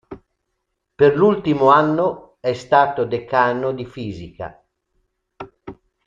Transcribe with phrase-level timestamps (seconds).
[0.95, 4.59] Per l'ultimo anno è stato Decano di Fisica.